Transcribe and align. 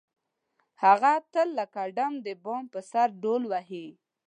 هغه 0.83 1.11
تل 1.33 1.47
لکه 1.59 1.81
ډم 1.95 2.13
د 2.25 2.27
بام 2.43 2.63
په 2.73 2.79
سر 2.91 3.07
ډول 3.23 3.43
وهي. 3.51 3.87